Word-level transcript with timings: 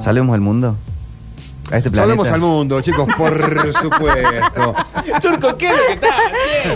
Salvemos 0.00 0.34
al 0.34 0.40
mundo. 0.40 0.76
A 1.70 1.76
este 1.76 1.88
planeta. 1.88 2.00
Salvemos 2.02 2.28
al 2.32 2.40
mundo, 2.40 2.80
chicos, 2.80 3.06
por 3.16 3.32
supuesto. 3.80 4.74
Turco, 5.22 5.56
¿qué 5.56 5.68
es 5.68 5.72
lo 5.72 5.86
que 5.86 5.92
está? 5.92 6.08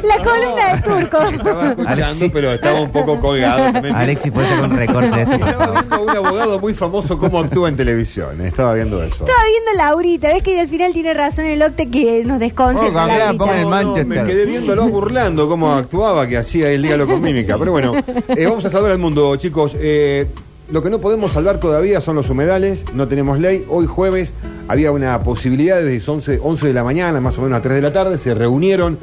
La 0.07 0.17
columna 0.23 0.77
de 0.77 0.83
Turco. 0.83 1.19
Estaba 1.21 1.65
escuchando, 1.71 2.05
Alexis. 2.05 2.31
pero 2.33 2.53
estaba 2.53 2.81
un 2.81 2.93
poco 2.93 3.19
colgado 3.19 3.73
también. 3.73 3.93
Alexis, 3.93 4.31
puede 4.31 4.47
ser 4.47 4.61
un 4.61 4.77
recorte 4.77 5.11
de 5.17 5.23
esto, 5.23 5.39
por 5.39 5.49
Estaba 5.49 5.73
viendo 5.81 5.97
a 5.97 6.01
un 6.01 6.11
abogado 6.11 6.61
muy 6.61 6.75
famoso 6.75 7.19
cómo 7.19 7.41
actúa 7.41 7.69
en 7.71 7.77
televisión. 7.77 8.41
Estaba 8.41 8.75
viendo 8.75 9.03
eso. 9.03 9.25
Estaba 9.27 9.45
viendo 9.49 9.71
a 9.73 9.85
Laurita, 9.89 10.29
ves 10.29 10.43
que 10.45 10.61
al 10.61 10.69
final 10.69 10.93
tiene 10.93 11.13
razón 11.13 11.47
el 11.47 11.61
Octe 11.63 11.91
que 11.91 12.23
nos 12.25 12.37
Oh, 12.37 12.39
desconcentra. 12.39 12.93
cambiá, 13.01 13.19
Laurita. 13.19 13.45
pongan 13.45 13.59
el 13.59 13.67
Manchester. 13.67 14.07
Me 14.07 14.25
quedé 14.33 14.47
viéndolo 14.47 14.87
burlando 14.89 15.49
cómo 15.49 15.73
actuaba, 15.73 16.29
que 16.29 16.37
hacía 16.37 16.71
el 16.71 16.83
dígalo 16.83 17.09
con 17.09 17.21
mímica. 17.21 17.59
Pero 17.59 17.73
bueno, 17.73 17.95
eh, 18.29 18.47
vamos 18.47 18.65
a 18.65 18.71
salvar 18.71 18.93
al 18.93 18.99
mundo, 18.99 19.35
chicos. 19.37 19.73
Eh, 19.77 20.29
lo 20.71 20.83
que 20.83 20.91
no 20.91 20.99
podemos 20.99 21.33
salvar 21.33 21.59
todavía 21.59 22.01
son 22.01 22.17
los 22.17 22.31
humedales, 22.31 22.83
no 22.95 23.07
tenemos 23.09 23.39
ley. 23.39 23.65
Hoy 23.69 23.87
jueves 23.87 24.31
había 24.69 24.93
una 24.93 25.23
posibilidad 25.23 25.81
desde 25.83 26.11
11, 26.11 26.41
11 26.43 26.67
de 26.69 26.73
la 26.73 26.85
mañana, 26.85 27.21
más 27.21 27.37
o 27.39 27.43
menos 27.43 27.59
a 27.59 27.63
3 27.63 27.75
de 27.77 27.83
la 27.83 27.93
tarde, 27.93 28.19
se 28.19 28.35
reunieron 28.35 28.99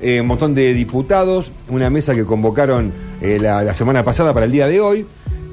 eh, 0.00 0.20
un 0.20 0.26
montón 0.26 0.54
de 0.54 0.74
diputados, 0.74 1.52
una 1.70 1.88
mesa 1.90 2.14
que 2.14 2.24
convocaron 2.24 2.92
eh, 3.22 3.38
la, 3.40 3.62
la 3.62 3.74
semana 3.74 4.04
pasada 4.04 4.34
para 4.34 4.44
el 4.46 4.52
día 4.52 4.66
de 4.68 4.80
hoy. 4.80 5.06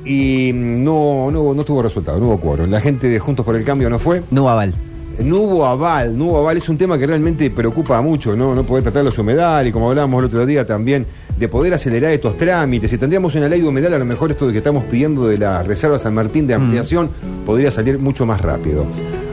Y 0.05 0.52
mm, 0.53 0.83
no, 0.83 1.31
no, 1.31 1.41
hubo- 1.41 1.53
no 1.55 1.63
tuvo 1.63 1.81
resultado, 1.81 2.19
no 2.19 2.25
hubo 2.27 2.39
quórum. 2.41 2.69
La 2.69 2.81
gente 2.81 3.07
de 3.07 3.19
Juntos 3.19 3.45
por 3.45 3.55
el 3.55 3.63
Cambio 3.63 3.89
no 3.89 3.99
fue. 3.99 4.21
No 4.31 4.49
aval. 4.49 4.73
No 5.19 5.38
hubo 5.38 5.66
aval, 5.66 6.17
no 6.17 6.25
hubo 6.25 6.39
aval, 6.39 6.57
es 6.57 6.67
un 6.67 6.77
tema 6.77 6.97
que 6.97 7.05
realmente 7.07 7.49
preocupa 7.52 8.02
mucho, 8.02 8.35
¿no? 8.35 8.53
No 8.55 8.63
poder 8.63 8.83
tratar 8.83 9.05
los 9.05 9.17
humedales, 9.17 9.69
y 9.69 9.71
como 9.71 9.89
hablábamos 9.89 10.19
el 10.19 10.25
otro 10.25 10.45
día 10.45 10.66
también, 10.66 11.05
de 11.37 11.47
poder 11.47 11.73
acelerar 11.73 12.11
estos 12.11 12.37
trámites. 12.37 12.91
Si 12.91 12.97
tendríamos 12.97 13.35
una 13.35 13.47
ley 13.47 13.61
de 13.61 13.67
humedal, 13.67 13.93
a 13.93 13.99
lo 13.99 14.05
mejor 14.05 14.31
esto 14.31 14.47
de 14.47 14.53
que 14.53 14.59
estamos 14.59 14.85
pidiendo 14.85 15.27
de 15.27 15.37
la 15.37 15.63
Reserva 15.63 15.97
San 15.99 16.13
Martín 16.13 16.47
de 16.47 16.53
ampliación 16.53 17.09
podría 17.45 17.71
salir 17.71 17.99
mucho 17.99 18.25
más 18.25 18.41
rápido. 18.41 18.85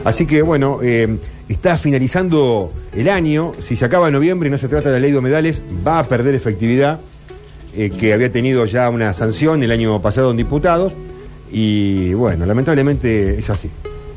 Así 0.03 0.25
que 0.25 0.41
bueno, 0.41 0.79
eh, 0.81 1.17
está 1.47 1.77
finalizando 1.77 2.71
el 2.93 3.09
año, 3.09 3.51
si 3.59 3.75
se 3.75 3.85
acaba 3.85 4.07
en 4.07 4.13
noviembre 4.13 4.47
y 4.47 4.51
no 4.51 4.57
se 4.57 4.67
trata 4.67 4.89
de 4.89 4.95
la 4.95 4.99
ley 4.99 5.11
de 5.11 5.17
humedales, 5.17 5.61
va 5.85 5.99
a 5.99 6.03
perder 6.03 6.33
efectividad, 6.33 6.99
eh, 7.75 7.91
que 7.91 8.13
había 8.13 8.31
tenido 8.31 8.65
ya 8.65 8.89
una 8.89 9.13
sanción 9.13 9.61
el 9.63 9.71
año 9.71 10.01
pasado 10.01 10.31
en 10.31 10.37
diputados, 10.37 10.93
y 11.51 12.13
bueno, 12.13 12.45
lamentablemente 12.45 13.37
es 13.37 13.49
así. 13.49 13.69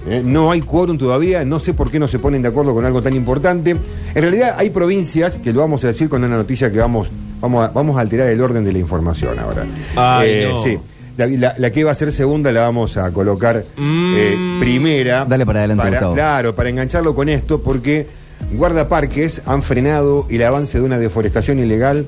¿eh? 0.08 0.22
No 0.24 0.50
hay 0.50 0.60
quórum 0.60 0.96
todavía, 0.96 1.44
no 1.44 1.60
sé 1.60 1.74
por 1.74 1.90
qué 1.90 1.98
no 1.98 2.08
se 2.08 2.18
ponen 2.18 2.42
de 2.42 2.48
acuerdo 2.48 2.72
con 2.72 2.84
algo 2.84 3.02
tan 3.02 3.14
importante. 3.14 3.70
En 4.14 4.22
realidad 4.22 4.54
hay 4.56 4.70
provincias, 4.70 5.36
que 5.36 5.52
lo 5.52 5.60
vamos 5.60 5.84
a 5.84 5.88
decir 5.88 6.08
con 6.08 6.24
una 6.24 6.36
noticia 6.36 6.70
que 6.72 6.78
vamos, 6.78 7.08
vamos, 7.40 7.64
a, 7.68 7.72
vamos 7.72 7.96
a 7.96 8.00
alterar 8.00 8.28
el 8.28 8.40
orden 8.40 8.64
de 8.64 8.72
la 8.72 8.78
información 8.78 9.38
ahora. 9.38 9.64
Ay, 9.96 10.46
no. 10.50 10.62
Sí, 10.62 10.78
la, 11.16 11.26
la- 11.26 11.54
la 11.58 11.70
que 11.70 11.84
va 11.84 11.92
a 11.92 11.94
ser 11.94 12.12
segunda 12.12 12.50
la 12.52 12.62
vamos 12.62 12.96
a 12.96 13.10
colocar 13.12 13.64
Mm. 13.76 14.14
eh, 14.16 14.56
primera. 14.60 15.24
Dale 15.24 15.44
para 15.46 15.60
adelante, 15.60 15.88
Gustavo. 15.90 16.14
Claro, 16.14 16.54
para 16.54 16.68
engancharlo 16.70 17.14
con 17.14 17.28
esto, 17.28 17.60
porque 17.62 18.06
guardaparques 18.52 19.42
han 19.46 19.62
frenado 19.62 20.26
el 20.30 20.42
avance 20.42 20.78
de 20.78 20.84
una 20.84 20.98
deforestación 20.98 21.58
ilegal 21.58 22.06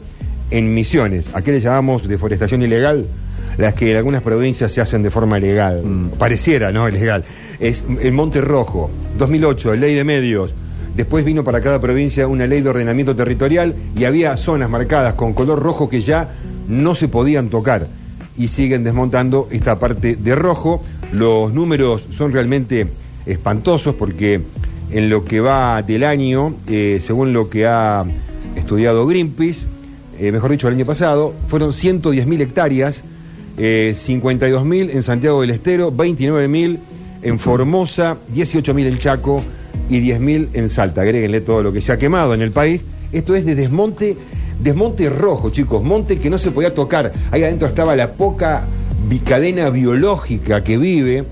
en 0.51 0.75
Misiones. 0.75 1.27
¿A 1.35 1.43
qué 1.43 1.53
le 1.53 1.61
llamamos 1.61 2.07
deforestación 2.09 2.63
ilegal? 2.63 3.07
Las 3.59 3.75
que 3.75 3.91
en 3.91 3.97
algunas 3.97 4.23
provincias 4.23 4.71
se 4.73 4.81
hacen 4.81 5.03
de 5.03 5.11
forma 5.11 5.39
legal. 5.39 5.83
Mm. 5.83 6.09
Pareciera, 6.19 6.73
¿no? 6.73 6.89
Legal. 6.91 7.25
Es 7.59 7.85
el 8.03 8.13
Monte 8.13 8.41
Rojo, 8.43 8.91
2008, 9.19 9.75
ley 9.77 9.95
de 9.95 10.05
medios. 10.05 10.53
Después 10.97 11.27
vino 11.27 11.45
para 11.45 11.61
cada 11.61 11.79
provincia 11.79 12.27
una 12.27 12.47
ley 12.47 12.63
de 12.63 12.71
ordenamiento 12.71 13.15
territorial 13.15 13.75
y 13.95 14.05
había 14.05 14.35
zonas 14.39 14.71
marcadas 14.71 15.13
con 15.13 15.35
color 15.35 15.61
rojo 15.61 15.91
que 15.91 16.01
ya 16.01 16.31
no 16.69 16.95
se 16.95 17.09
podían 17.09 17.51
tocar. 17.51 17.87
Y 18.39 18.49
siguen 18.49 18.83
desmontando 18.83 19.47
esta 19.51 19.79
parte 19.79 20.17
de 20.17 20.35
rojo. 20.35 20.83
Los 21.13 21.53
números 21.53 22.09
son 22.11 22.33
realmente 22.33 22.87
espantosos 23.27 23.95
porque 23.95 24.41
en 24.91 25.11
lo 25.11 25.25
que 25.25 25.41
va 25.41 25.83
del 25.83 26.03
año, 26.03 26.55
eh, 26.67 26.99
según 27.05 27.35
lo 27.35 27.51
que 27.51 27.67
ha 27.67 28.05
estudiado 28.57 29.07
Greenpeace, 29.07 29.67
eh, 30.19 30.33
mejor 30.33 30.51
dicho, 30.51 30.67
el 30.69 30.75
año 30.75 30.87
pasado, 30.87 31.35
fueron 31.49 31.75
110.000 31.75 32.41
hectáreas, 32.41 33.03
eh, 33.59 33.93
52.000 33.95 34.91
en 34.91 35.03
Santiago 35.03 35.43
del 35.43 35.51
Estero, 35.51 35.93
29.000 35.93 36.79
en 37.21 37.39
Formosa, 37.39 38.17
18.000 38.35 38.87
en 38.87 38.99
Chaco 38.99 39.43
y 39.89 40.01
10.000 40.01 40.49
en 40.55 40.69
Salta. 40.69 41.03
Agréguenle 41.03 41.41
todo 41.41 41.63
lo 41.63 41.73
que 41.73 41.83
se 41.83 41.93
ha 41.93 41.99
quemado 41.99 42.35
en 42.35 42.43
el 42.43 42.51
país. 42.51 42.85
Esto 43.13 43.35
es 43.35 43.45
de 43.47 43.55
desmonte, 43.55 44.17
desmonte 44.63 45.09
rojo, 45.11 45.51
chicos, 45.51 45.83
monte 45.83 46.19
que 46.19 46.31
no 46.31 46.39
se 46.39 46.51
podía 46.51 46.75
tocar. 46.75 47.13
Ahí 47.31 47.43
adentro 47.43 47.69
estaba 47.69 47.95
la 47.97 48.13
poca 48.13 48.65
bicadena 49.09 49.71
biológica 49.71 50.65
que 50.65 50.77
vive 50.77 51.25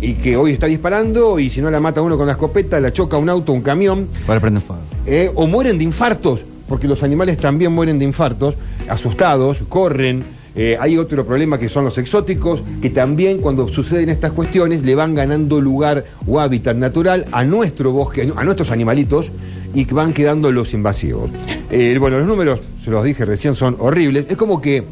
y 0.00 0.14
que 0.14 0.36
hoy 0.36 0.52
está 0.52 0.66
disparando 0.66 1.38
y 1.38 1.50
si 1.50 1.60
no 1.60 1.70
la 1.70 1.80
mata 1.80 2.02
uno 2.02 2.16
con 2.16 2.26
la 2.26 2.32
escopeta, 2.32 2.80
la 2.80 2.92
choca 2.92 3.16
un 3.16 3.28
auto, 3.28 3.52
un 3.52 3.62
camión. 3.62 4.08
Ahora 4.26 4.40
prende 4.40 4.60
fuego. 4.60 4.82
Eh, 5.06 5.30
o 5.34 5.46
mueren 5.46 5.78
de 5.78 5.84
infartos, 5.84 6.40
porque 6.68 6.88
los 6.88 7.02
animales 7.02 7.36
también 7.36 7.72
mueren 7.72 7.98
de 7.98 8.04
infartos, 8.04 8.54
asustados, 8.88 9.62
corren. 9.68 10.39
Eh, 10.56 10.76
hay 10.80 10.98
otro 10.98 11.24
problema 11.24 11.58
que 11.58 11.68
son 11.68 11.84
los 11.84 11.96
exóticos, 11.98 12.62
que 12.82 12.90
también 12.90 13.38
cuando 13.38 13.68
suceden 13.68 14.08
estas 14.08 14.32
cuestiones 14.32 14.82
le 14.82 14.94
van 14.94 15.14
ganando 15.14 15.60
lugar 15.60 16.04
o 16.26 16.40
hábitat 16.40 16.76
natural 16.76 17.26
a 17.32 17.44
nuestro 17.44 17.92
bosque, 17.92 18.32
a 18.34 18.44
nuestros 18.44 18.70
animalitos, 18.70 19.30
y 19.74 19.84
que 19.84 19.94
van 19.94 20.12
quedando 20.12 20.50
los 20.50 20.74
invasivos. 20.74 21.30
Eh, 21.70 21.96
bueno, 22.00 22.18
los 22.18 22.26
números, 22.26 22.60
se 22.84 22.90
los 22.90 23.04
dije 23.04 23.24
recién, 23.24 23.54
son 23.54 23.76
horribles. 23.78 24.26
Es 24.28 24.36
como 24.36 24.60
que 24.60 24.82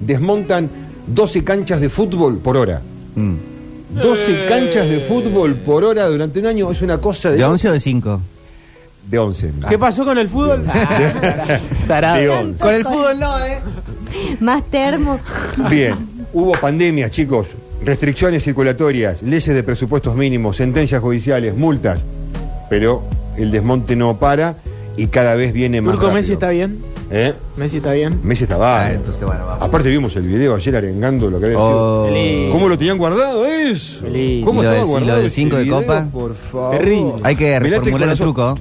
desmontan 0.00 0.70
12 1.06 1.44
canchas 1.44 1.80
de 1.80 1.88
fútbol 1.88 2.38
por 2.38 2.56
hora. 2.56 2.80
Mm. 3.14 3.34
12 4.00 4.46
canchas 4.48 4.88
de 4.88 5.00
fútbol 5.00 5.54
por 5.56 5.84
hora 5.84 6.06
durante 6.06 6.40
un 6.40 6.46
año 6.46 6.70
es 6.70 6.80
una 6.80 6.96
cosa 6.98 7.30
de... 7.30 7.36
¿De 7.36 7.44
11 7.44 7.68
o 7.68 7.72
de 7.72 7.80
5? 7.80 8.20
De 9.10 9.18
11. 9.18 9.52
¿Qué 9.68 9.78
pasó 9.78 10.04
con 10.04 10.16
el 10.16 10.28
fútbol? 10.28 10.64
Tarado. 11.86 12.16
De 12.16 12.28
11. 12.30 12.58
Con 12.58 12.74
el 12.74 12.84
fútbol 12.84 13.20
no, 13.20 13.38
¿eh? 13.44 13.58
Más 14.40 14.62
termo. 14.70 15.18
Bien, 15.70 15.94
hubo 16.32 16.52
pandemias, 16.52 17.10
chicos, 17.10 17.46
restricciones 17.84 18.44
circulatorias, 18.44 19.22
leyes 19.22 19.46
de 19.54 19.62
presupuestos 19.62 20.14
mínimos, 20.14 20.56
sentencias 20.56 21.00
judiciales, 21.00 21.56
multas, 21.56 22.00
pero 22.70 23.02
el 23.36 23.50
desmonte 23.50 23.96
no 23.96 24.16
para 24.18 24.56
y 24.96 25.06
cada 25.06 25.34
vez 25.34 25.52
viene 25.52 25.80
más 25.80 25.92
Turco 25.94 26.06
rápido. 26.08 26.20
Messi 26.22 26.32
está 26.34 26.50
bien. 26.50 26.78
¿Eh? 27.14 27.34
Messi 27.56 27.76
está 27.76 27.92
bien. 27.92 28.20
Messi 28.22 28.44
estaba. 28.44 28.86
Ah, 28.86 28.92
entonces, 28.92 29.22
bueno, 29.24 29.44
vamos. 29.46 29.62
Aparte 29.62 29.90
vimos 29.90 30.16
el 30.16 30.22
video 30.22 30.54
ayer 30.54 30.76
arengando 30.76 31.30
lo 31.30 31.38
que 31.38 31.46
había 31.46 31.58
Oh. 31.58 32.06
sido. 32.06 32.14
Feliz. 32.14 32.50
¿Cómo 32.52 32.68
lo 32.70 32.78
tenían 32.78 32.96
guardado 32.96 33.44
eso? 33.46 34.00
Feliz. 34.00 34.42
¿Cómo 34.44 34.62
¿Y 34.62 34.64
lo 34.64 34.70
estaba 34.72 34.88
guardado 34.88 35.16
del 35.18 35.26
ese 35.26 35.34
cinco 35.34 35.56
de 35.56 35.64
video, 35.64 35.80
copa? 35.80 36.06
Por 36.10 36.34
favor. 36.34 36.70
Terrible. 36.78 37.12
Hay 37.22 37.36
que 37.36 37.58
reformular 37.60 38.08
el 38.08 38.16
corazón. 38.18 38.26
truco. 38.34 38.58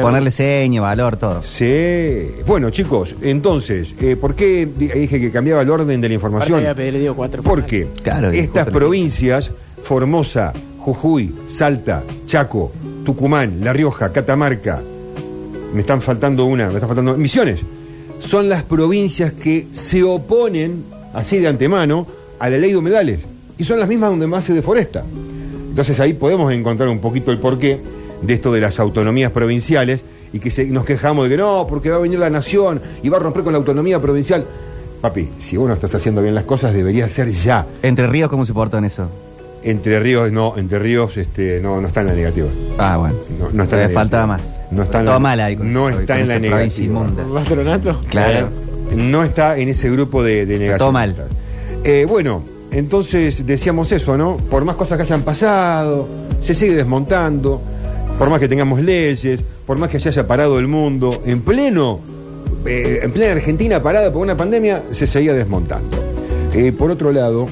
Ponerle 0.00 0.30
seña, 0.30 0.80
valor, 0.80 1.16
todo. 1.16 1.42
Sí. 1.42 2.28
Bueno, 2.46 2.70
chicos, 2.70 3.14
entonces, 3.22 3.94
eh, 4.00 4.16
¿por 4.16 4.34
qué 4.34 4.66
di- 4.66 4.88
dije 4.88 5.20
que 5.20 5.30
cambiaba 5.30 5.62
el 5.62 5.70
orden 5.70 6.00
de 6.00 6.08
la 6.08 6.14
información? 6.14 6.62
cuatro 7.14 7.42
Porque 7.42 7.88
Claro, 8.02 8.30
estas 8.30 8.68
provincias, 8.68 9.50
Formosa, 9.82 10.52
Jujuy, 10.78 11.34
Salta, 11.48 12.02
Chaco, 12.26 12.72
Tucumán, 13.04 13.58
La 13.62 13.72
Rioja, 13.72 14.12
Catamarca, 14.12 14.80
me 15.74 15.80
están 15.80 16.00
faltando 16.02 16.44
una, 16.46 16.68
me 16.68 16.74
están 16.74 16.88
faltando 16.88 17.16
Misiones, 17.16 17.60
son 18.20 18.48
las 18.48 18.62
provincias 18.62 19.32
que 19.32 19.66
se 19.72 20.02
oponen, 20.02 20.84
así 21.14 21.38
de 21.38 21.48
antemano, 21.48 22.06
a 22.38 22.48
la 22.48 22.58
ley 22.58 22.70
de 22.70 22.76
humedales. 22.76 23.20
Y 23.58 23.64
son 23.64 23.78
las 23.78 23.88
mismas 23.88 24.10
donde 24.10 24.26
más 24.26 24.44
se 24.44 24.52
deforesta. 24.54 25.02
Entonces 25.68 25.98
ahí 26.00 26.12
podemos 26.14 26.52
encontrar 26.52 26.88
un 26.88 26.98
poquito 26.98 27.30
el 27.30 27.38
porqué 27.38 27.78
de 28.22 28.32
esto 28.34 28.52
de 28.52 28.60
las 28.60 28.78
autonomías 28.80 29.32
provinciales 29.32 30.00
y 30.32 30.38
que 30.38 30.50
se- 30.50 30.66
nos 30.66 30.84
quejamos 30.84 31.24
de 31.28 31.30
que 31.30 31.42
no, 31.42 31.66
porque 31.68 31.90
va 31.90 31.96
a 31.96 32.00
venir 32.00 32.18
la 32.18 32.30
nación 32.30 32.80
y 33.02 33.08
va 33.08 33.18
a 33.18 33.20
romper 33.20 33.42
con 33.42 33.52
la 33.52 33.58
autonomía 33.58 34.00
provincial. 34.00 34.44
Papi, 35.00 35.28
si 35.38 35.56
vos 35.56 35.68
no 35.68 35.74
estás 35.74 35.94
haciendo 35.94 36.22
bien 36.22 36.34
las 36.34 36.44
cosas, 36.44 36.72
debería 36.72 37.08
ser 37.08 37.30
ya. 37.32 37.66
¿Entre 37.82 38.06
Ríos 38.06 38.30
cómo 38.30 38.46
se 38.46 38.52
portó 38.52 38.78
en 38.78 38.84
eso? 38.84 39.08
Entre 39.64 39.98
Ríos, 40.00 40.30
no, 40.32 40.54
Entre 40.56 40.78
Ríos 40.78 41.16
este, 41.16 41.60
no, 41.60 41.80
no 41.80 41.88
está 41.88 42.00
en 42.00 42.06
la 42.08 42.12
negativa. 42.14 42.48
Ah, 42.78 42.96
bueno. 42.98 43.14
No, 43.38 43.48
no 43.52 43.62
está 43.64 43.82
en 43.82 43.88
la 43.88 43.94
faltaba 43.94 44.26
más. 44.26 44.42
No 44.70 44.82
está 44.84 45.00
en 45.00 45.04
Todo 45.04 45.14
la- 45.14 45.20
mal 45.20 45.40
ahí. 45.40 45.56
con 45.56 45.72
No 45.72 45.88
eso, 45.88 46.00
está 46.00 46.14
con 46.14 46.22
en 46.22 46.28
la 46.28 46.38
negativa. 46.38 47.06
¿Patronato? 47.34 48.00
Claro. 48.08 48.48
Eh, 48.90 48.94
no 48.96 49.22
está 49.24 49.56
en 49.58 49.68
ese 49.68 49.90
grupo 49.90 50.22
de, 50.22 50.46
de 50.46 50.54
negación. 50.58 50.78
todo 50.78 50.92
mal. 50.92 51.14
Eh, 51.84 52.06
bueno, 52.08 52.42
entonces 52.70 53.44
decíamos 53.46 53.92
eso, 53.92 54.16
¿no? 54.16 54.36
Por 54.36 54.64
más 54.64 54.76
cosas 54.76 54.96
que 54.96 55.02
hayan 55.02 55.22
pasado, 55.22 56.08
se 56.40 56.54
sigue 56.54 56.74
desmontando, 56.74 57.60
por 58.18 58.30
más 58.30 58.40
que 58.40 58.48
tengamos 58.48 58.80
leyes, 58.80 59.42
por 59.66 59.78
más 59.78 59.90
que 59.90 59.98
se 60.00 60.08
haya 60.08 60.26
parado 60.26 60.58
el 60.58 60.68
mundo, 60.68 61.22
en 61.26 61.40
pleno, 61.40 62.00
eh, 62.66 63.00
en 63.02 63.10
plena 63.12 63.32
Argentina 63.32 63.82
parada 63.82 64.12
por 64.12 64.22
una 64.22 64.36
pandemia, 64.36 64.82
se 64.92 65.06
seguía 65.06 65.32
desmontando. 65.34 65.96
Eh, 66.54 66.72
por 66.72 66.90
otro 66.90 67.10
lado, 67.12 67.48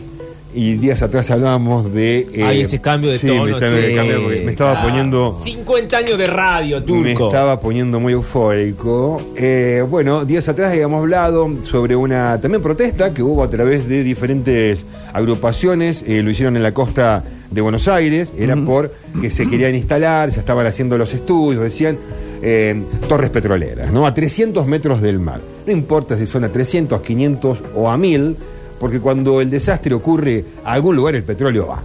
y 0.55 0.75
días 0.75 1.01
atrás 1.03 1.31
hablábamos 1.31 1.93
de... 1.93 2.27
eh, 2.33 2.43
Ay, 2.45 2.61
ese 2.63 2.81
cambio 2.81 3.11
de 3.11 3.19
sí, 3.19 3.27
tono, 3.27 3.45
Me, 3.45 3.51
estaba, 3.53 3.71
sí. 3.71 3.77
me 3.77 4.15
porque 4.21 4.43
me 4.43 4.51
estaba 4.53 4.81
Ah, 4.81 4.83
poniendo... 4.85 5.35
50 5.35 5.97
años 5.97 6.19
de 6.19 6.27
radio, 6.27 6.81
Me 6.81 6.87
Turco. 6.87 7.27
estaba 7.29 7.61
poniendo 7.61 7.99
muy 8.01 8.13
eufórico. 8.13 9.23
Eh, 9.37 9.85
bueno, 9.89 10.25
días 10.25 10.49
atrás 10.49 10.71
habíamos 10.73 10.99
hablado 11.01 11.49
sobre 11.63 11.95
una 11.97 12.41
también 12.41 12.63
protesta 12.63 13.15
que 13.15 13.23
hubo 13.23 13.43
a 13.45 13.49
través 13.51 13.89
de 13.89 14.03
diferentes 14.03 14.85
agrupaciones. 15.13 16.05
Eh, 16.07 16.21
lo 16.23 16.31
hicieron 16.31 16.57
en 16.57 16.63
la 16.65 16.75
costa 16.75 17.23
de 17.51 17.61
Buenos 17.61 17.89
Aires, 17.89 18.31
era 18.39 18.57
por 18.57 18.93
que 19.21 19.31
se 19.31 19.49
querían 19.49 19.75
instalar, 19.75 20.31
se 20.31 20.41
estaban 20.41 20.67
haciendo 20.67 20.97
los 20.97 21.13
estudios, 21.13 21.63
decían 21.63 21.99
eh, 22.43 22.81
torres 23.09 23.31
petroleras, 23.31 23.93
¿no? 23.93 24.07
A 24.07 24.15
300 24.15 24.67
metros 24.67 25.03
del 25.03 25.19
mar. 25.19 25.41
No 25.67 25.73
importa 25.73 26.17
si 26.17 26.27
son 26.27 26.45
a 26.45 26.49
300, 26.49 27.01
500 27.01 27.65
o 27.75 27.91
a 27.91 27.97
1000, 27.97 28.37
porque 28.79 29.01
cuando 29.01 29.41
el 29.41 29.51
desastre 29.51 29.95
ocurre 29.95 30.45
a 30.65 30.73
algún 30.73 30.97
lugar 30.97 31.15
el 31.15 31.25
petróleo 31.25 31.67
va. 31.67 31.83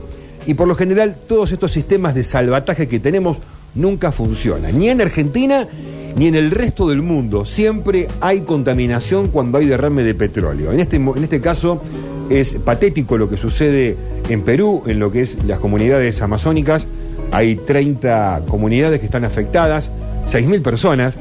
Y 0.48 0.54
por 0.54 0.68
lo 0.68 0.76
general 0.76 1.16
todos 1.28 1.52
estos 1.52 1.72
sistemas 1.72 2.14
de 2.14 2.24
salvataje 2.24 2.88
que 2.88 3.00
tenemos 3.00 3.38
nunca 3.74 4.12
funcionan, 4.12 4.78
ni 4.78 4.90
en 4.90 5.02
Argentina 5.02 5.68
ni 6.16 6.28
en 6.28 6.36
el 6.36 6.52
resto 6.52 6.88
del 6.88 7.02
mundo. 7.02 7.46
Siempre 7.46 8.08
hay 8.22 8.42
contaminación 8.42 9.28
cuando 9.28 9.58
hay 9.58 9.66
derrame 9.66 10.04
de 10.04 10.16
petróleo. 10.16 10.72
En 10.72 10.80
este, 10.80 10.96
en 10.96 11.24
este 11.24 11.42
caso 11.42 11.82
es 12.30 12.56
patético 12.56 13.18
lo 13.18 13.30
que 13.30 13.38
sucede 13.38 13.95
en 14.30 14.42
Perú, 14.42 14.83
en 14.88 15.00
lo 15.00 15.12
que 15.12 15.22
es 15.22 15.44
las 15.45 15.60
comunidades 15.60 16.22
amazónicas. 16.22 16.86
Hay 17.31 17.56
30 17.56 18.44
comunidades 18.48 19.00
que 19.00 19.06
están 19.06 19.25
afectadas, 19.25 19.89
6.000 20.27 20.62
personas, 20.62 21.16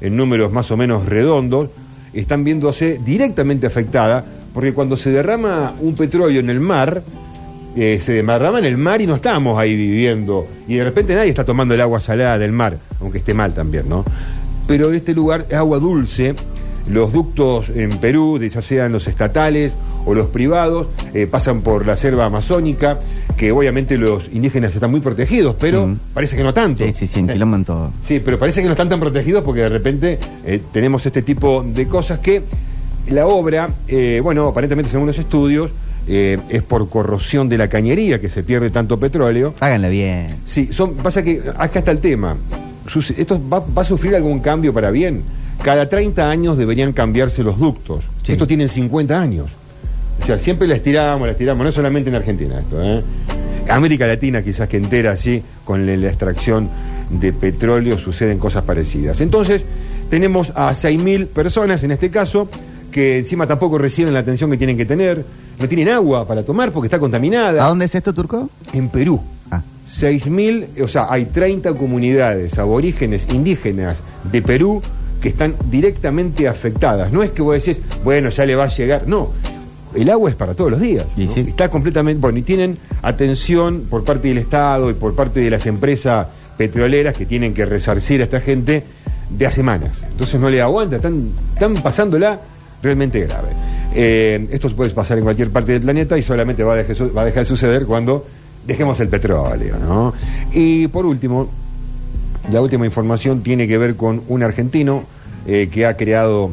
en 0.00 0.16
números 0.16 0.52
más 0.52 0.70
o 0.70 0.76
menos 0.76 1.06
redondos, 1.06 1.70
están 2.12 2.44
viéndose 2.44 3.00
directamente 3.04 3.66
afectadas, 3.66 4.24
porque 4.52 4.72
cuando 4.72 4.96
se 4.96 5.10
derrama 5.10 5.74
un 5.80 5.94
petróleo 5.94 6.40
en 6.40 6.50
el 6.50 6.60
mar, 6.60 7.02
eh, 7.76 7.98
se 8.00 8.12
derrama 8.22 8.60
en 8.60 8.66
el 8.66 8.76
mar 8.76 9.00
y 9.00 9.06
no 9.06 9.16
estamos 9.16 9.58
ahí 9.58 9.74
viviendo. 9.74 10.46
Y 10.68 10.76
de 10.76 10.84
repente 10.84 11.14
nadie 11.14 11.30
está 11.30 11.44
tomando 11.44 11.74
el 11.74 11.80
agua 11.80 12.00
salada 12.00 12.38
del 12.38 12.52
mar, 12.52 12.78
aunque 13.00 13.18
esté 13.18 13.34
mal 13.34 13.52
también, 13.52 13.88
¿no? 13.88 14.04
Pero 14.68 14.88
en 14.88 14.94
este 14.94 15.12
lugar 15.14 15.46
es 15.48 15.56
agua 15.56 15.78
dulce. 15.78 16.34
Los 16.88 17.12
ductos 17.12 17.70
en 17.70 17.98
Perú, 17.98 18.38
ya 18.38 18.60
sean 18.60 18.92
los 18.92 19.08
estatales 19.08 19.72
o 20.06 20.14
los 20.14 20.26
privados, 20.26 20.86
eh, 21.12 21.26
pasan 21.26 21.60
por 21.62 21.86
la 21.86 21.96
selva 21.96 22.24
amazónica, 22.26 22.98
que 23.36 23.50
obviamente 23.52 23.96
los 23.98 24.28
indígenas 24.32 24.74
están 24.74 24.90
muy 24.90 25.00
protegidos, 25.00 25.56
pero 25.58 25.86
Mm. 25.86 25.98
parece 26.14 26.36
que 26.36 26.42
no 26.42 26.52
tanto. 26.54 26.84
Sí, 26.84 26.92
sí, 26.92 27.06
sí, 27.06 27.20
en 27.20 27.64
todo. 27.64 27.90
Sí, 28.04 28.20
pero 28.24 28.38
parece 28.38 28.60
que 28.60 28.66
no 28.66 28.72
están 28.72 28.88
tan 28.88 29.00
protegidos 29.00 29.42
porque 29.44 29.62
de 29.62 29.68
repente 29.68 30.18
eh, 30.44 30.60
tenemos 30.72 31.04
este 31.06 31.22
tipo 31.22 31.64
de 31.66 31.86
cosas 31.88 32.18
que 32.20 32.42
la 33.08 33.26
obra, 33.26 33.70
eh, 33.88 34.20
bueno, 34.22 34.46
aparentemente 34.48 34.90
según 34.90 35.06
los 35.08 35.18
estudios, 35.18 35.70
eh, 36.06 36.38
es 36.50 36.62
por 36.62 36.88
corrosión 36.90 37.48
de 37.48 37.56
la 37.58 37.68
cañería 37.68 38.20
que 38.20 38.28
se 38.28 38.42
pierde 38.42 38.70
tanto 38.70 38.98
petróleo. 38.98 39.54
Háganla 39.60 39.88
bien. 39.88 40.26
Sí, 40.44 40.68
son, 40.70 40.94
pasa 40.96 41.22
que 41.22 41.40
acá 41.56 41.78
está 41.80 41.90
el 41.90 41.98
tema. 41.98 42.36
¿Esto 43.16 43.40
va, 43.50 43.60
va 43.60 43.82
a 43.82 43.84
sufrir 43.84 44.14
algún 44.14 44.40
cambio 44.40 44.72
para 44.72 44.90
bien? 44.90 45.22
Cada 45.62 45.88
30 45.88 46.28
años 46.30 46.58
deberían 46.58 46.92
cambiarse 46.92 47.42
los 47.42 47.58
ductos. 47.58 48.04
Sí. 48.22 48.32
Estos 48.32 48.46
tienen 48.48 48.68
50 48.68 49.18
años. 49.18 49.50
O 50.24 50.26
sea, 50.26 50.38
siempre 50.38 50.66
la 50.66 50.76
estiramos, 50.76 51.26
la 51.26 51.32
estiramos, 51.32 51.66
no 51.66 51.70
solamente 51.70 52.08
en 52.08 52.16
Argentina 52.16 52.58
esto, 52.58 52.82
¿eh? 52.82 53.02
América 53.68 54.06
Latina 54.06 54.42
quizás 54.42 54.66
que 54.70 54.78
entera 54.78 55.10
así, 55.10 55.42
con 55.66 55.86
la, 55.86 55.94
la 55.98 56.08
extracción 56.08 56.70
de 57.10 57.34
petróleo 57.34 57.98
suceden 57.98 58.38
cosas 58.38 58.64
parecidas. 58.64 59.20
Entonces, 59.20 59.66
tenemos 60.08 60.50
a 60.54 60.70
6.000 60.70 61.26
personas 61.26 61.84
en 61.84 61.90
este 61.90 62.08
caso, 62.08 62.48
que 62.90 63.18
encima 63.18 63.46
tampoco 63.46 63.76
reciben 63.76 64.14
la 64.14 64.20
atención 64.20 64.50
que 64.50 64.56
tienen 64.56 64.78
que 64.78 64.86
tener, 64.86 65.22
no 65.60 65.68
tienen 65.68 65.90
agua 65.90 66.26
para 66.26 66.42
tomar 66.42 66.72
porque 66.72 66.86
está 66.86 66.98
contaminada. 66.98 67.62
¿A 67.62 67.68
dónde 67.68 67.84
es 67.84 67.94
esto, 67.94 68.14
Turco? 68.14 68.48
En 68.72 68.88
Perú. 68.88 69.20
Ah. 69.50 69.60
6.000, 69.90 70.82
o 70.82 70.88
sea, 70.88 71.08
hay 71.10 71.26
30 71.26 71.74
comunidades 71.74 72.58
aborígenes 72.58 73.26
indígenas 73.30 74.00
de 74.32 74.40
Perú 74.40 74.80
que 75.20 75.28
están 75.28 75.54
directamente 75.70 76.48
afectadas. 76.48 77.12
No 77.12 77.22
es 77.22 77.30
que 77.32 77.42
vos 77.42 77.62
decís, 77.62 77.82
bueno, 78.02 78.30
ya 78.30 78.46
le 78.46 78.56
va 78.56 78.64
a 78.64 78.68
llegar. 78.68 79.06
No, 79.06 79.32
el 79.94 80.10
agua 80.10 80.30
es 80.30 80.36
para 80.36 80.54
todos 80.54 80.70
los 80.70 80.80
días. 80.80 81.06
Y 81.16 81.26
¿no? 81.26 81.32
sí. 81.32 81.40
Está 81.40 81.68
completamente. 81.68 82.20
Bueno, 82.20 82.38
y 82.38 82.42
tienen 82.42 82.78
atención 83.02 83.86
por 83.88 84.04
parte 84.04 84.28
del 84.28 84.38
Estado 84.38 84.90
y 84.90 84.94
por 84.94 85.14
parte 85.14 85.40
de 85.40 85.50
las 85.50 85.66
empresas 85.66 86.26
petroleras 86.56 87.14
que 87.14 87.26
tienen 87.26 87.54
que 87.54 87.64
resarcir 87.64 88.20
a 88.20 88.24
esta 88.24 88.40
gente 88.40 88.84
de 89.30 89.46
hace 89.46 89.56
semanas. 89.56 90.02
Entonces 90.10 90.40
no 90.40 90.50
le 90.50 90.60
aguanta, 90.60 90.96
están, 90.96 91.30
están 91.52 91.74
pasándola 91.74 92.40
realmente 92.82 93.20
grave. 93.20 93.48
Eh, 93.94 94.46
esto 94.50 94.68
puede 94.74 94.90
pasar 94.90 95.18
en 95.18 95.24
cualquier 95.24 95.50
parte 95.50 95.72
del 95.72 95.82
planeta 95.82 96.18
y 96.18 96.22
solamente 96.22 96.62
va 96.62 96.74
a 96.74 96.76
dejar, 96.76 97.16
va 97.16 97.22
a 97.22 97.24
dejar 97.24 97.42
de 97.42 97.48
suceder 97.48 97.86
cuando 97.86 98.26
dejemos 98.66 99.00
el 99.00 99.08
petróleo. 99.08 99.76
¿no? 99.78 100.14
Y 100.52 100.88
por 100.88 101.06
último, 101.06 101.48
la 102.50 102.60
última 102.60 102.84
información 102.84 103.42
tiene 103.42 103.66
que 103.66 103.78
ver 103.78 103.96
con 103.96 104.22
un 104.28 104.42
argentino 104.42 105.04
eh, 105.46 105.68
que 105.70 105.86
ha 105.86 105.96
creado, 105.96 106.50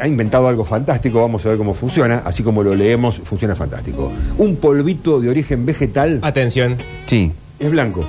ha 0.00 0.06
inventado 0.06 0.48
algo 0.48 0.64
fantástico, 0.64 1.20
vamos 1.20 1.44
a 1.46 1.50
ver 1.50 1.58
cómo 1.58 1.74
funciona, 1.74 2.22
así 2.24 2.42
como 2.42 2.62
lo 2.62 2.74
leemos, 2.74 3.20
funciona 3.24 3.54
fantástico. 3.54 4.10
Un 4.38 4.56
polvito 4.56 5.20
de 5.20 5.30
origen 5.30 5.64
vegetal 5.66 6.20
Atención. 6.22 6.76
Sí. 7.06 7.32
es 7.58 7.70
blanco. 7.70 8.04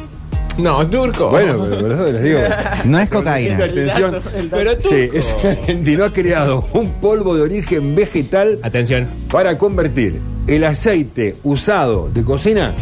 No, 0.57 0.87
turco. 0.87 1.29
Bueno, 1.29 1.67
pero, 1.69 1.81
pero 1.87 2.11
les 2.11 2.23
digo. 2.23 2.39
No 2.85 2.97
es 2.99 3.09
cocaína. 3.09 3.63
atención. 3.63 4.19
Pero 4.49 4.75
turco. 4.77 4.89
Sí, 4.95 5.09
es 5.13 5.35
un 5.43 5.49
argentino 5.51 6.03
ha 6.05 6.11
creado 6.11 6.67
un 6.73 6.93
polvo 6.93 7.35
de 7.35 7.43
origen 7.43 7.95
vegetal 7.95 8.57
Atención. 8.63 9.07
para 9.31 9.55
convertir 9.57 10.19
el 10.47 10.63
aceite 10.63 11.35
usado 11.43 12.09
de 12.11 12.23
cocina 12.23 12.73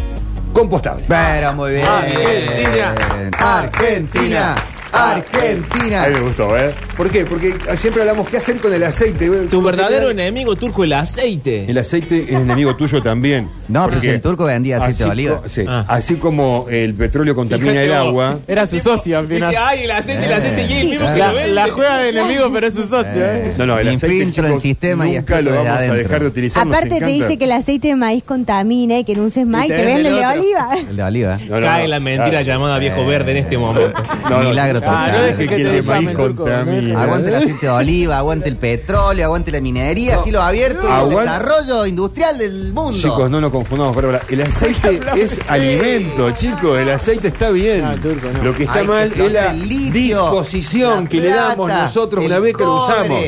compostable. 0.54 1.04
Pero 1.06 1.52
muy 1.52 1.72
bien. 1.72 1.84
Argentina. 1.86 2.94
Argentina. 3.38 4.54
Argentina. 4.92 6.04
A 6.04 6.08
mí 6.08 6.14
me 6.14 6.20
gustó, 6.20 6.56
¿eh? 6.56 6.72
¿Por 6.96 7.10
qué? 7.10 7.24
Porque 7.26 7.54
siempre 7.76 8.00
hablamos 8.02 8.26
qué 8.28 8.38
hacer 8.38 8.56
con 8.56 8.72
el 8.72 8.82
aceite. 8.82 9.28
Tu 9.50 9.60
verdadero 9.62 10.10
enemigo 10.10 10.56
turco, 10.56 10.82
el 10.84 10.94
aceite. 10.94 11.64
El 11.68 11.76
aceite 11.78 12.24
es 12.28 12.40
enemigo 12.40 12.74
tuyo 12.74 13.02
también. 13.02 13.48
No, 13.68 13.80
pero 13.80 13.92
Porque 13.94 14.08
si 14.08 14.14
el 14.14 14.20
turco 14.22 14.44
vendía 14.44 14.78
aceite 14.78 14.94
así 14.94 15.04
de 15.04 15.10
oliva. 15.10 15.36
co- 15.42 15.48
sí, 15.48 15.64
Ah. 15.68 15.84
Así 15.88 16.14
como 16.14 16.66
el 16.70 16.94
petróleo 16.94 17.34
contamina 17.34 17.72
Fíjate 17.72 17.84
el 17.86 17.90
vos. 17.90 17.98
agua. 18.08 18.38
Era 18.48 18.66
su 18.66 18.80
socio 18.80 19.18
al 19.18 19.26
final. 19.26 19.50
Dice, 19.50 19.60
ay, 19.62 19.84
el 19.84 19.90
aceite, 19.90 20.24
el 20.24 20.30
Eh. 20.30 20.34
aceite, 20.34 20.66
y 20.66 20.72
el 20.78 20.86
mismo 20.88 21.12
que 21.12 21.18
La, 21.18 21.28
lo 21.28 21.34
vende. 21.34 21.52
la 21.52 21.68
juega 21.68 21.98
de 21.98 22.08
enemigo, 22.10 22.50
pero 22.52 22.66
es 22.66 22.74
su 22.74 22.82
socio, 22.84 23.24
¿eh? 23.26 23.52
No, 23.58 23.66
no, 23.66 23.78
el 23.78 23.88
aceite 23.88 24.14
Infiltro 24.14 24.44
el 24.44 24.48
chicos, 24.52 24.62
sistema 24.62 25.04
y 25.06 25.08
nunca 25.16 25.20
exploto 25.20 25.42
lo 25.42 25.50
desde 25.50 25.58
vamos 25.64 25.72
a 25.72 25.78
adentro. 25.78 25.98
dejar 26.02 26.20
de 26.22 26.26
utilizar. 26.28 26.66
nos 26.66 26.74
Aparte 26.76 26.88
te 26.88 26.96
encanta. 26.96 27.14
dice 27.26 27.38
que 27.38 27.44
el 27.44 27.52
aceite 27.52 27.88
de 27.88 27.96
maíz 27.96 28.24
contamina 28.24 28.98
y 29.00 29.04
que 29.04 29.14
no 29.16 29.24
uses 29.24 29.46
más 29.46 29.66
Y 29.66 29.68
te 29.68 29.74
venden 29.74 29.96
el 29.96 30.02
de 30.04 30.12
otro. 30.14 30.40
oliva. 30.40 30.68
El 30.88 30.96
de 30.96 31.02
oliva. 31.02 31.38
No, 31.48 31.54
no, 31.60 31.66
Cae 31.66 31.82
no, 31.82 31.88
la 31.88 32.00
mentira 32.00 32.30
claro. 32.30 32.44
llamada 32.46 32.78
viejo 32.78 33.02
Eh. 33.02 33.06
verde 33.06 33.30
en 33.32 33.36
este 33.38 33.58
momento. 33.58 33.92
No, 34.30 34.42
no. 34.42 34.48
Milagro 34.48 34.80
Ah, 34.86 35.06
no 35.08 35.12
total. 35.12 35.26
dejes 35.26 35.38
que 35.38 35.56
que 35.56 35.62
el 35.62 35.72
de 35.72 35.82
maíz 35.82 36.00
difamen, 36.08 36.16
turco. 36.16 36.44
Aguante 36.94 37.28
el 37.28 37.34
aceite 37.36 37.66
de 37.66 37.72
oliva, 37.72 38.18
aguante 38.18 38.48
el 38.48 38.56
petróleo, 38.56 39.24
aguante 39.24 39.50
la 39.50 39.60
minería, 39.60 40.22
cielo 40.22 40.42
abierto 40.42 40.82
y 40.82 40.86
el 40.86 40.92
Aguante- 40.92 41.20
desarrollo 41.20 41.86
industrial 41.86 42.38
del 42.38 42.72
mundo. 42.72 42.98
Chicos, 42.98 43.30
no 43.30 43.40
nos 43.40 43.50
confundamos, 43.50 43.94
Bárbara. 43.96 44.22
El 44.28 44.42
aceite 44.42 45.00
es 45.16 45.40
alimento, 45.48 46.30
chicos. 46.32 46.78
El 46.78 46.90
aceite 46.90 47.28
está 47.28 47.50
bien. 47.50 47.82
No, 47.82 47.96
turco, 47.96 48.28
no. 48.32 48.42
Lo 48.44 48.54
que 48.54 48.64
está 48.64 48.74
Hay 48.80 48.82
que 48.82 48.88
mal 48.88 49.02
es 49.12 49.16
la 49.16 49.24
explotar 49.24 49.54
el 49.54 49.68
litio, 49.68 50.22
disposición 50.22 51.04
la 51.04 51.10
que 51.10 51.20
le 51.20 51.28
damos 51.30 51.66
plata, 51.66 51.82
nosotros 51.82 52.20
el 52.24 52.30
una 52.30 52.38
vez 52.40 52.54
que 52.56 52.62
lo 52.64 52.76
usamos. 52.76 53.18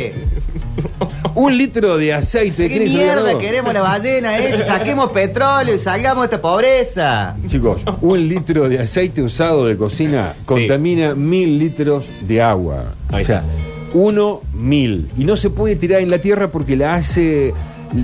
Un 1.35 1.56
litro 1.56 1.97
de 1.97 2.12
aceite. 2.12 2.68
¿Qué 2.68 2.78
¿quién 2.78 2.82
hizo 2.88 2.99
mierda 2.99 3.38
queremos 3.38 3.73
la 3.73 3.80
ballena 3.80 4.38
esa? 4.38 4.66
Saquemos 4.66 5.11
petróleo 5.11 5.75
y 5.75 5.78
salgamos 5.78 6.23
de 6.23 6.26
esta 6.26 6.42
pobreza. 6.42 7.37
Chicos, 7.47 7.82
un 8.00 8.28
litro 8.28 8.68
de 8.68 8.80
aceite 8.80 9.23
usado 9.23 9.66
de 9.66 9.76
cocina 9.76 10.35
contamina 10.44 11.14
mil 11.14 11.58
litros 11.58 12.06
de 12.23 12.42
agua. 12.42 12.92
Ahí 13.12 13.23
o 13.23 13.26
sea, 13.26 13.38
está. 13.38 13.49
uno 13.94 14.40
mil. 14.54 15.08
Y 15.16 15.25
no 15.25 15.37
se 15.37 15.50
puede 15.50 15.76
tirar 15.76 16.00
en 16.00 16.11
la 16.11 16.18
tierra 16.18 16.49
porque 16.49 16.76
la 16.76 16.94
hace 16.97 17.54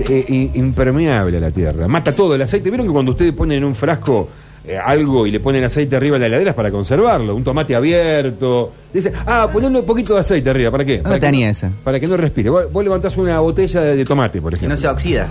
eh, 0.09 0.51
impermeable 0.53 1.37
a 1.37 1.41
la 1.41 1.51
tierra. 1.51 1.87
Mata 1.87 2.15
todo 2.15 2.35
el 2.35 2.41
aceite. 2.41 2.69
¿Vieron 2.69 2.87
que 2.87 2.93
cuando 2.93 3.11
ustedes 3.11 3.33
ponen 3.33 3.59
en 3.59 3.63
un 3.65 3.75
frasco 3.75 4.29
eh, 4.67 4.77
algo 4.77 5.25
y 5.27 5.31
le 5.31 5.39
ponen 5.39 5.63
aceite 5.63 5.95
arriba 5.95 6.15
de 6.15 6.21
la 6.21 6.27
heladera 6.27 6.49
es 6.51 6.55
para 6.55 6.71
conservarlo? 6.71 7.35
Un 7.35 7.43
tomate 7.43 7.75
abierto. 7.75 8.71
Dice, 8.93 9.11
ah, 9.25 9.47
ponle 9.51 9.67
un 9.67 9.85
poquito 9.85 10.13
de 10.13 10.21
aceite 10.21 10.49
arriba. 10.49 10.71
¿Para 10.71 10.85
qué? 10.85 10.97
Para 10.99 11.15
que 11.15 11.21
tenía 11.21 11.45
no- 11.47 11.51
esa? 11.51 11.69
Para 11.83 11.99
que 11.99 12.07
no 12.07 12.17
respire. 12.17 12.49
Vos, 12.49 12.71
vos 12.71 12.83
levantás 12.83 13.17
una 13.17 13.39
botella 13.39 13.81
de, 13.81 13.95
de 13.95 14.05
tomate, 14.05 14.41
por 14.41 14.51
Que 14.51 14.57
ejemplo. 14.57 14.75
no 14.75 14.81
se 14.81 14.87
oxida. 14.87 15.27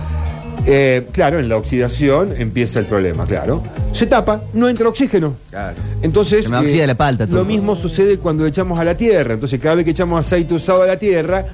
Eh, 0.67 1.05
claro, 1.11 1.39
en 1.39 1.47
la 1.47 1.57
oxidación 1.57 2.33
empieza 2.37 2.79
el 2.79 2.85
problema, 2.87 3.25
claro. 3.25 3.61
Se 3.93 4.07
tapa, 4.07 4.41
no 4.53 4.67
entra 4.67 4.89
oxígeno. 4.89 5.35
Claro. 5.51 5.75
Entonces, 6.01 6.39
eh, 6.39 6.43
Se 6.43 6.49
me 6.49 6.57
oxida 6.57 6.87
la 6.87 6.95
palta, 6.95 7.27
tú. 7.27 7.35
lo 7.35 7.45
mismo 7.45 7.75
sucede 7.75 8.17
cuando 8.17 8.45
echamos 8.47 8.79
a 8.79 8.83
la 8.83 8.95
tierra. 8.97 9.35
Entonces, 9.35 9.59
cada 9.59 9.75
vez 9.75 9.85
que 9.85 9.91
echamos 9.91 10.25
aceite 10.25 10.55
usado 10.55 10.81
a 10.81 10.87
la 10.87 10.97
tierra, 10.97 11.45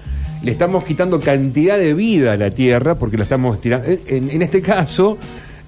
le 0.43 0.51
estamos 0.51 0.83
quitando 0.85 1.19
cantidad 1.19 1.77
de 1.77 1.93
vida 1.93 2.33
a 2.33 2.37
la 2.37 2.51
tierra 2.51 2.95
porque 2.95 3.17
la 3.17 3.23
estamos 3.23 3.59
tirando. 3.59 3.85
En, 4.07 4.29
en 4.29 4.41
este 4.41 4.61
caso, 4.61 5.17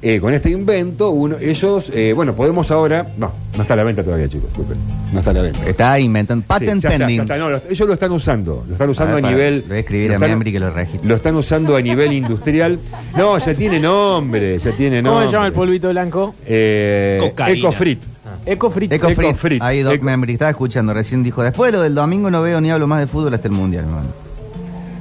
eh, 0.03 0.19
con 0.19 0.33
este 0.33 0.49
invento, 0.51 1.09
uno, 1.11 1.37
ellos, 1.39 1.91
eh, 1.95 2.13
bueno, 2.13 2.35
podemos 2.35 2.69
ahora. 2.71 3.07
No, 3.17 3.31
no 3.55 3.61
está 3.61 3.73
a 3.73 3.77
la 3.77 3.83
venta 3.83 4.03
todavía, 4.03 4.27
chicos, 4.27 4.47
disculpen. 4.49 4.77
No 5.13 5.19
está 5.19 5.31
a 5.31 5.33
la 5.35 5.41
venta. 5.43 5.65
Está 5.65 5.99
inventando. 5.99 6.41
Sí, 6.43 6.47
Patent 6.47 6.83
está, 6.83 6.89
pending. 6.89 7.15
ya 7.17 7.21
está. 7.23 7.37
No, 7.37 7.49
lo- 7.49 7.61
ellos 7.69 7.87
lo 7.87 7.93
están 7.93 8.11
usando. 8.11 8.63
Lo 8.67 8.73
están 8.73 8.89
usando 8.89 9.13
A 9.13 9.15
ver, 9.15 9.25
a, 9.25 9.27
para- 9.27 9.35
nivel. 9.37 9.63
voy 9.67 9.77
a 9.77 9.79
escribir 9.79 10.11
a 10.11 10.13
están- 10.15 10.29
Membri 10.29 10.51
que 10.51 10.59
lo 10.59 10.69
registre. 10.71 11.07
Lo 11.09 11.15
están 11.15 11.35
usando 11.35 11.75
a 11.75 11.81
nivel 11.81 12.11
industrial. 12.13 12.79
No, 13.17 13.37
ya 13.39 13.53
tiene 13.53 13.79
nombre. 13.79 14.59
Ya 14.59 14.71
tiene 14.73 14.97
¿Cómo 15.01 15.11
nombre. 15.11 15.27
se 15.29 15.33
llama 15.33 15.47
el 15.47 15.53
polvito 15.53 15.89
blanco? 15.89 16.35
Eh, 16.45 17.17
Cocaína. 17.21 17.57
Ecofrit. 17.59 18.03
Ecofrit. 18.45 18.91
Ecofrit. 18.91 19.29
Ecofrit. 19.29 19.61
Ahí 19.61 19.81
Doc 19.81 19.93
Eco- 19.93 20.03
Membri 20.05 20.33
estaba 20.33 20.51
escuchando, 20.51 20.93
recién 20.93 21.23
dijo, 21.23 21.43
después 21.43 21.71
de 21.71 21.77
lo 21.77 21.83
del 21.83 21.95
domingo 21.95 22.29
no 22.29 22.41
veo 22.41 22.59
ni 22.59 22.71
hablo 22.71 22.87
más 22.87 22.99
de 22.99 23.07
fútbol 23.07 23.33
hasta 23.33 23.47
el 23.47 23.53
mundial, 23.53 23.85
hermano. 23.85 24.07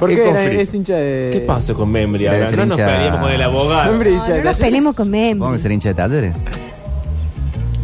¿Por 0.03 0.11
qué 0.15 0.29
era- 0.29 0.45
es 0.53 0.75
hincha 0.75 0.97
de. 0.97 1.31
¿Qué 1.33 1.41
pasó 1.41 1.75
con 1.75 1.91
Membri 1.91 2.25
Debe 2.25 2.37
ahora? 2.37 2.49
ser 2.49 2.59
No 2.59 2.67
nos 2.67 2.79
hincha- 2.79 2.87
peleemos 2.93 3.21
con 3.21 3.31
el 3.33 3.43
abogado. 3.43 3.91
Membri 3.93 4.11
No, 4.11 4.17
hincha 4.17 4.29
no 4.29 4.35
de 4.35 4.43
nos 4.43 4.45
Talleres. 4.57 4.67
peleemos 4.67 4.95
con. 4.97 5.11
¿Vamos 5.13 5.57
a 5.57 5.59
ser 5.61 5.73
hincha 5.73 5.89
de 5.91 5.95
talleres? 5.95 6.33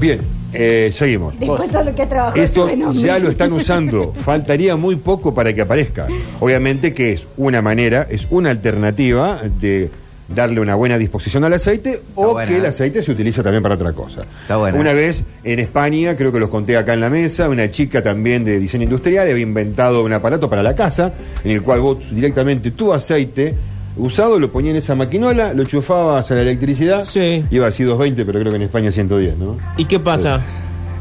Bien, 0.01 0.21
eh, 0.53 0.91
seguimos. 0.93 1.39
Después 1.39 1.61
de 1.63 1.69
todo 1.69 1.85
lo 1.85 1.95
que 1.95 2.03
ha 2.03 2.09
trabajado 2.09 2.43
Esto 2.43 2.65
ese 2.67 2.71
fenómeno. 2.77 3.01
ya 3.07 3.19
lo 3.19 3.29
están 3.31 3.53
usando. 3.53 4.13
Faltaría 4.25 4.77
muy 4.77 4.97
poco 4.97 5.35
para 5.35 5.53
que 5.55 5.61
aparezca. 5.63 6.07
Obviamente 6.41 6.93
que 6.95 7.13
es 7.13 7.27
una 7.37 7.63
manera, 7.63 8.07
es 8.11 8.27
una 8.31 8.51
alternativa 8.51 9.41
de 9.61 9.91
darle 10.29 10.61
una 10.61 10.75
buena 10.75 10.99
disposición 10.99 11.45
al 11.45 11.55
aceite 11.55 12.03
o 12.15 12.33
buena, 12.33 12.51
que 12.51 12.59
el 12.59 12.65
¿eh? 12.65 12.69
aceite 12.69 13.03
se 13.03 13.11
utiliza 13.13 13.43
también 13.43 13.63
para 13.63 13.77
otra 13.77 13.93
cosa. 13.93 14.23
Está 14.43 14.57
buena. 14.59 14.79
Una 14.79 14.93
vez 14.93 15.25
en 15.43 15.59
España, 15.59 16.15
creo 16.17 16.31
que 16.31 16.39
los 16.39 16.51
conté 16.51 16.77
acá 16.77 16.93
en 16.95 17.01
la 17.01 17.09
mesa, 17.11 17.49
una 17.49 17.71
chica 17.71 18.03
también 18.03 18.45
de 18.45 18.59
diseño 18.59 18.85
industrial 18.85 19.29
había 19.31 19.43
inventado 19.43 20.05
un 20.05 20.13
aparato 20.13 20.49
para 20.51 20.63
la 20.63 20.75
casa 20.75 21.13
en 21.45 21.51
el 21.51 21.63
cual 21.63 21.81
vos 21.81 22.15
directamente 22.15 22.71
tu 22.73 22.93
aceite 22.93 23.55
usado 23.97 24.39
lo 24.39 24.53
ponías 24.53 24.73
en 24.73 24.77
esa 24.77 24.95
maquinola, 24.95 25.55
lo 25.55 25.65
chufabas 25.65 26.31
a 26.31 26.35
la 26.35 26.43
electricidad, 26.43 27.03
Sí. 27.05 27.45
iba 27.51 27.67
así 27.67 27.83
220, 27.85 28.25
pero 28.27 28.39
creo 28.41 28.53
que 28.53 28.57
en 28.57 28.63
España 28.63 28.93
110, 28.93 29.37
¿no? 29.39 29.57
¿Y 29.77 29.87
qué 29.87 29.99
pasa? 29.99 30.41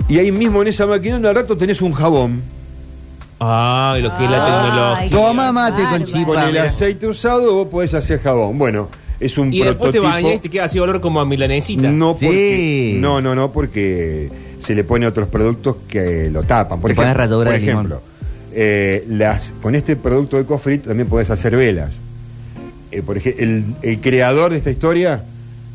Y 0.08 0.18
ahí 0.20 0.32
mismo 0.32 0.62
en 0.62 0.70
esa 0.70 0.86
maquinola 0.88 1.30
al 1.30 1.36
rato 1.36 1.58
tenés 1.58 1.82
un 1.82 1.92
jabón 1.92 2.42
Ay, 3.40 4.02
lo 4.02 4.16
que 4.16 4.26
es 4.26 4.32
la 4.32 4.46
tecnología. 4.46 5.10
Toma 5.12 5.52
mate 5.52 5.84
con 5.92 6.04
chipa. 6.06 6.26
con 6.26 6.40
el 6.40 6.58
aceite 6.58 7.08
usado 7.08 7.54
vos 7.54 7.68
podés 7.68 7.94
hacer 7.94 8.20
jabón. 8.20 8.58
Bueno, 8.58 8.88
es 9.20 9.38
un 9.38 9.54
Y 9.54 9.60
después 9.62 9.92
te 9.92 10.00
prototipo. 10.00 10.04
bañas 10.04 10.36
y 10.36 10.40
te 10.40 10.50
queda 10.50 10.66
así 10.66 10.80
olor 10.80 11.02
como 11.02 11.20
a 11.20 11.26
milanesita. 11.26 11.90
No 11.92 12.16
Sí. 12.20 12.26
porque 12.26 12.98
no, 13.00 13.22
no, 13.22 13.36
no 13.36 13.52
porque 13.52 14.30
se 14.66 14.76
le 14.76 14.84
pone 14.84 15.08
otros 15.08 15.28
productos 15.28 15.78
que 15.88 16.30
lo 16.32 16.44
tapan. 16.44 16.80
Por 16.80 16.90
Le 16.92 16.96
pones 16.96 17.08
ejemplo, 17.12 17.24
ralladura 17.24 17.52
por 17.52 17.60
de 17.60 17.66
limón. 17.66 17.86
ejemplo 17.86 18.02
eh, 18.54 19.06
las, 19.10 19.54
con 19.62 19.76
este 19.76 19.96
producto 19.96 20.38
de 20.38 20.46
Cofrit 20.46 20.86
también 20.86 21.08
podés 21.08 21.30
hacer 21.30 21.56
velas. 21.56 21.92
Eh, 22.92 23.02
por 23.04 23.18
ejemplo, 23.18 23.44
el, 23.44 23.66
el 23.84 24.00
creador 24.00 24.52
de 24.52 24.58
esta 24.58 24.72
historia 24.72 25.22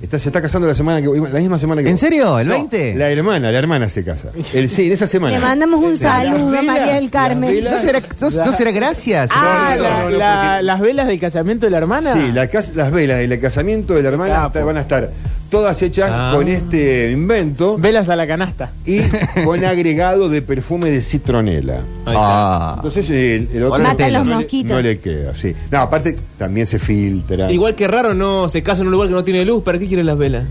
está, 0.02 0.18
se 0.18 0.28
está 0.28 0.42
casando 0.42 0.66
la 0.68 0.75
semana 0.75 1.00
que 1.00 1.09
la 1.09 1.38
misma 1.40 1.59
semana 1.59 1.82
que 1.82 1.88
¿En 1.88 1.94
vos. 1.94 2.00
serio? 2.00 2.38
¿El 2.38 2.49
No, 2.49 2.54
20? 2.54 2.94
La 2.94 3.11
hermana, 3.11 3.50
la 3.52 3.59
hermana 3.59 3.88
se 3.90 4.04
casa. 4.04 4.28
El, 4.52 4.68
sí, 4.71 4.87
en 4.87 4.92
esa 4.92 5.06
semana. 5.06 5.35
Le 5.38 5.40
mandamos 5.42 5.82
un 5.82 5.97
saludo 5.97 6.59
a 6.59 6.62
María 6.62 6.94
del 6.94 7.11
Carmen. 7.11 7.50
velas- 7.50 7.73
¿No 7.75 7.78
será, 7.80 8.00
no- 8.00 8.44
no 8.47 8.52
será 8.52 8.71
gracias? 8.73 9.30
Ah, 9.32 9.75
no, 9.76 9.82
la- 9.82 9.88
no, 10.04 10.11
no, 10.11 10.16
la- 10.18 10.49
porque- 10.52 10.62
las 10.64 10.80
velas 10.80 11.06
del 11.06 11.21
casamiento 11.21 11.66
de 11.66 11.71
la 11.71 11.78
hermana. 11.78 12.14
Sí, 12.14 12.32
la 12.32 12.47
cas- 12.49 12.75
las 12.75 12.90
velas 12.90 13.18
del 13.18 13.40
casamiento 13.40 13.94
de 13.94 14.02
la 14.02 14.09
hermana 14.09 14.35
Capo. 14.35 14.47
está- 14.49 14.64
van 14.64 14.76
a 14.76 14.80
estar 14.82 15.11
todas 15.52 15.80
hechas 15.82 16.11
Ah. 16.12 16.32
con 16.35 16.49
este 16.49 17.12
invento 17.12 17.76
Velas 17.78 18.09
a 18.09 18.16
la 18.16 18.26
canasta. 18.26 18.73
y 18.85 18.99
con 19.44 19.64
agregado 19.64 20.28
de 20.28 20.42
perfume 20.42 20.90
de 20.90 21.00
citronela. 21.02 21.82
Ah. 22.06 22.73
Entonces 22.78 23.09
el, 23.11 23.49
el 23.54 23.64
otro 23.64 23.80
Mata 23.82 24.09
no 24.11 24.18
los 24.18 24.26
le- 24.28 24.35
mosquitos. 24.35 24.73
No 24.73 24.80
le 24.80 24.99
queda, 24.99 25.35
sí. 25.35 25.54
No, 25.71 25.78
aparte 25.78 26.16
también 26.38 26.66
se 26.66 26.78
filtra 26.80 27.52
Igual 27.52 27.75
que 27.76 27.87
raro, 27.87 28.14
no 28.14 28.49
se 28.49 28.62
casa 28.62 28.80
en 28.82 28.88
un 28.88 28.92
lugar 28.92 29.09
que 29.09 29.14
no 29.14 29.23
tiene 29.25 29.44
luz. 29.44 29.62
¿Para 29.62 29.78
qué 29.78 29.87
quieren 29.87 30.06
las 30.06 30.18
velas? 30.18 30.44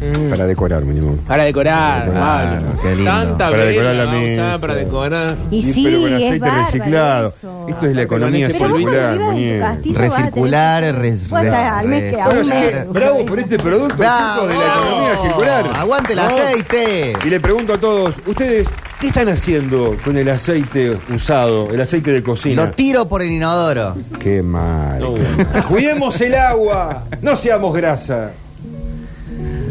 Mm. 0.00 0.30
para 0.30 0.46
decorar 0.46 0.84
mínimo. 0.84 1.16
Para 1.26 1.44
decorar. 1.44 2.10
Para 2.12 2.58
qué 2.82 2.96
lindo. 2.96 3.10
Tanta 3.10 3.50
Para 3.50 3.64
decorar 3.64 3.94
la 3.94 4.06
mesa. 4.12 4.58
para 4.60 4.74
decorar. 4.74 5.36
Y 5.50 5.62
Sí, 5.62 5.72
sí, 5.72 5.84
pero 5.84 6.00
con 6.00 6.08
es 6.08 6.16
aceite 6.16 6.38
bárbaro 6.40 6.64
reciclado. 6.64 7.34
eso. 7.38 7.66
Esto 7.68 7.86
es 7.86 7.96
la 7.96 8.02
economía 8.02 8.48
Pero 8.52 8.58
circular, 8.76 9.18
muñeco. 9.18 9.66
Recircular, 9.98 10.94
res- 10.96 11.32
al 11.32 11.88
mes 11.88 12.14
que 12.14 12.22
Bueno, 12.22 12.92
bravo 12.92 13.26
por 13.26 13.38
este 13.40 13.58
producto 13.58 13.96
típico 13.96 14.46
de 14.48 14.54
la 14.54 14.66
economía 14.74 15.16
circular. 15.22 15.66
Aguante 15.76 16.12
el 16.12 16.18
¿No? 16.18 16.24
aceite. 16.24 17.12
Y 17.24 17.28
le 17.28 17.40
pregunto 17.40 17.72
a 17.74 17.78
todos, 17.78 18.14
ustedes, 18.26 18.68
¿qué 19.00 19.08
están 19.08 19.28
haciendo 19.28 19.96
con 20.04 20.16
el 20.16 20.28
aceite 20.28 20.96
usado, 21.14 21.70
el 21.70 21.80
aceite 21.80 22.12
de 22.12 22.22
cocina? 22.22 22.66
Lo 22.66 22.70
tiro 22.72 23.08
por 23.08 23.22
el 23.22 23.30
inodoro. 23.30 23.94
Qué 24.20 24.42
mal. 24.42 24.98
qué 25.00 25.44
mal. 25.52 25.64
Cuidemos 25.68 26.20
el 26.20 26.34
agua, 26.34 27.04
no 27.22 27.34
seamos 27.36 27.74
grasa. 27.74 28.30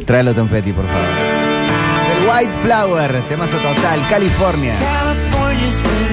Tráelo 0.05 0.33
Tom 0.33 0.47
Petty, 0.47 0.71
por 0.71 0.85
favor. 0.85 1.01
El 2.12 2.29
White 2.29 2.53
Flower, 2.63 3.21
temazo 3.27 3.57
total, 3.57 4.00
California. 4.07 4.75
California's 4.79 6.04